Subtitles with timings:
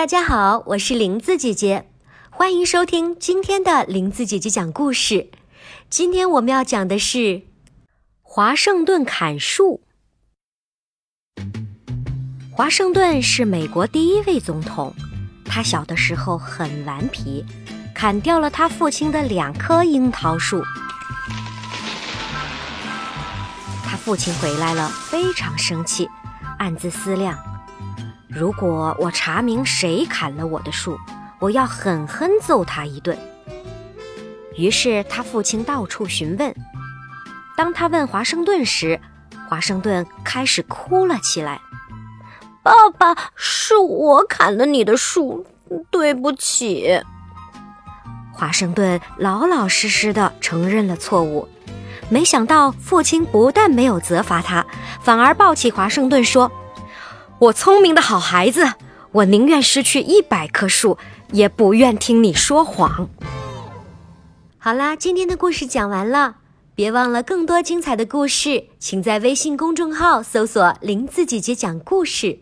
[0.00, 1.90] 大家好，我是林子姐姐，
[2.30, 5.28] 欢迎收听今天的林子姐姐讲故事。
[5.90, 7.42] 今天我们要讲的是
[8.22, 9.82] 华盛顿砍树。
[12.50, 14.94] 华盛顿是美国第一位总统，
[15.44, 17.44] 他小的时候很顽皮，
[17.94, 20.64] 砍掉了他父亲的两棵樱桃树。
[23.84, 26.08] 他父亲回来了，非常生气，
[26.58, 27.38] 暗自思量：
[28.30, 30.96] 如果我查明谁砍了我的树，
[31.40, 33.18] 我要狠狠揍他一顿。
[34.56, 36.54] 于是他父亲到处询问。
[37.56, 39.00] 当他问华盛顿时，
[39.48, 41.60] 华盛顿开始哭了起来
[42.62, 45.44] ：“爸爸，是我砍了你的树，
[45.90, 47.00] 对不起。”
[48.32, 51.48] 华盛顿老老实实的承认了错误。
[52.08, 54.64] 没想到父亲不但没有责罚他，
[55.00, 56.50] 反而抱起华盛顿说
[57.40, 58.74] ：“我聪明的好孩子，
[59.12, 60.98] 我宁愿失去一百棵树，
[61.32, 63.08] 也不愿听你说谎。”
[64.60, 66.36] 好啦，今天的故事讲完了，
[66.74, 72.40] 别忘了更多精彩的故事，请在微信公众号搜索“林子姐姐讲故事”。